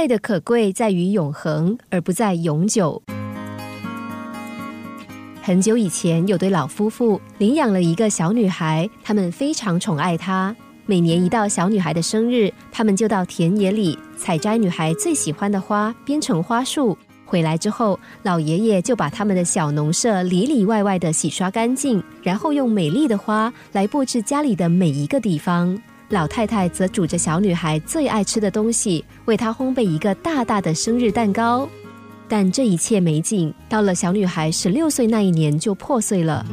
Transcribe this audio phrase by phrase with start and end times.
[0.00, 3.02] 爱的可贵在于永恒，而不在永久。
[5.42, 10.56] 很久以前，有对老夫妇领养了一个小女孩，他们非常宠爱她。
[10.86, 16.96] 每年一到小女孩的生日，他们就到田野里采摘女孩最喜欢的花，编成花束。
[17.26, 25.78] 回来之后，老爷爷就把他们的小农舍里里外外的洗刷干净，然后用美丽的花来布置家里的每一个地方。
[26.10, 31.68] 老太太则煮着小女孩最爱吃的东西，为她烘焙一个大大的生日蛋糕。
[32.28, 36.44] 但这一切美景到了小女孩十六岁那一年就破碎了。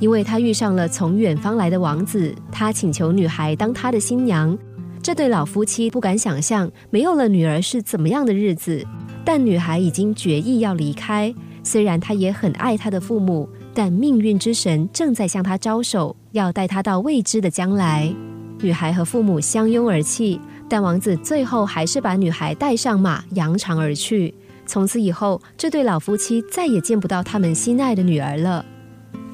[0.00, 4.56] 因为她遇上了从远方来的王子，他请求女孩当他的新娘。
[5.00, 8.84] 这对老夫妻不敢想象没有了女儿是怎么样的日子。
[9.24, 18.12] 但女孩已经决意要离开，虽然她也很爱她的父母，但命运之神正在向她招手，要带她到未知的将来。
[18.60, 24.34] 女孩和父母相拥而泣，但王子最后还是把女孩带上马，扬长而去。
[24.66, 28.64] 从此以后，这对老夫妻再也见不到他们心爱的女儿了。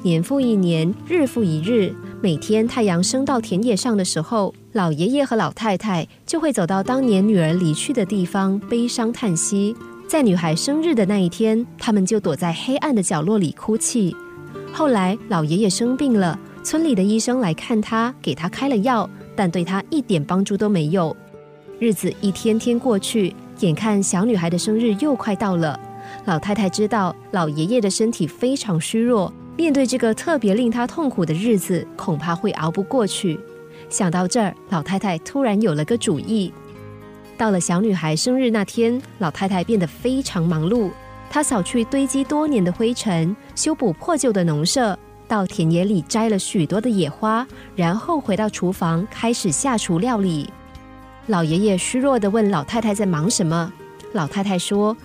[0.03, 9.75] 年复一年，日复一日，每天太阳升到田野上的时候，老爷爷和老太太就会走到当年女儿离去的地方，悲伤叹息。
[10.07, 14.13] 在女孩生日的那一天，他们就躲在黑暗的角落里哭泣。
[14.73, 21.15] 后来，老爷爷生病了，村里的医生来看他，给他开了药，但对他一点帮助都没有。
[21.79, 25.79] 日子一天天过去，眼看小女孩的生日又快到了，
[26.25, 29.33] 老太太知道老爷爷的身体非常虚弱。
[29.57, 33.39] 面对这个特别令他痛苦的日子，恐怕会熬不过去。
[33.89, 36.53] 想到这儿，老太太突然有了个主意。
[37.37, 40.91] 到了小女孩生日那天，老太太变得非常忙碌。
[41.29, 44.97] 她扫去堆积多年的灰尘，修补破旧的农舍，
[45.31, 50.51] 到田野里摘了许多的野花，然后回到厨房开始下厨料理。
[51.27, 53.71] 老爷爷虚弱地问老太太在忙什么。
[54.11, 54.95] 老太太说。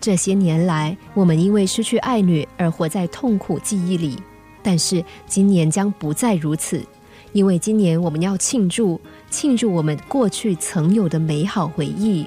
[0.00, 4.16] 这些年来，我们因为失去爱女而活在痛苦记忆里。
[4.62, 6.82] 但是今年将不再如此，
[7.34, 12.26] 因为今年我们要庆祝，庆祝我们过去曾有的美好回忆。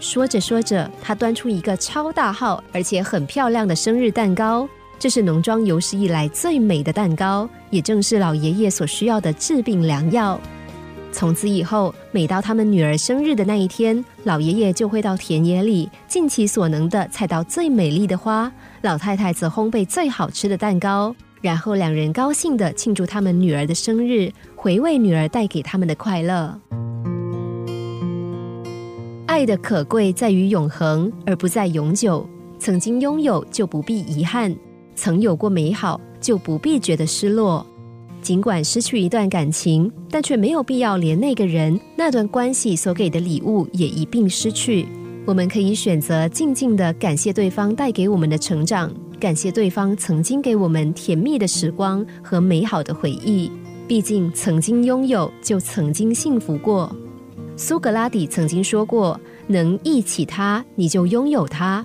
[0.00, 4.68] 说着说着，他端出一个超大号而且很漂亮的生日蛋糕，
[5.00, 10.38] 这是农庄有史以来最美的蛋糕，也正是老爷爷所需要的治病良药。
[11.10, 18.52] 从此以后，每到他们女儿生日的那一天，老爷爷就会到田野里尽其所能的采到最美丽的花，
[18.82, 26.60] 老太太则烘焙最好吃的蛋糕，然后两人高兴的庆祝他们女儿的生日，回味女儿带给他们的快乐。
[29.24, 32.28] 爱的可贵在于永恒，而不在永久。
[32.58, 34.54] 曾经拥有就不必遗憾，
[35.00, 37.66] 曾有过美好就不必觉得失落。
[38.20, 44.86] 尽管失去一段感情，但却没有必要连那个人、那段关系所给的礼物也一并失去。
[45.24, 53.50] 我们可以选择静静的感谢对方带给我们的成长，感谢对方曾经给我们甜蜜的时光和美好的回忆。
[53.88, 56.94] 毕竟曾经拥有，就曾经幸福过。
[57.56, 59.18] 苏格拉底曾经说过
[59.48, 61.82] ：“能忆起他，你就拥有他。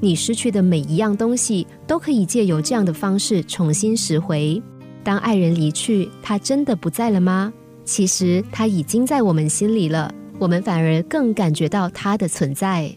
[0.00, 4.60] 你失去的每一样东西，都可以借由这样的方式重新拾回。”
[5.02, 7.52] 当爱人离去，他真的不在了吗？
[7.84, 12.92] 其实他已经在我们心里了，我们反而更感觉到他的存在。